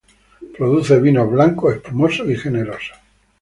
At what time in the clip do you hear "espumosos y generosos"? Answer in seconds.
1.75-2.97